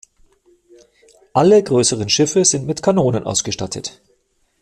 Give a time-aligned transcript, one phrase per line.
[1.31, 4.01] Alle größeren Schiffe sind mit Kanonen ausgestattet.